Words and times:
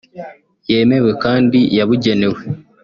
yemewe 0.69 1.11
kandi 1.23 1.59
yabugenewe 1.77 2.39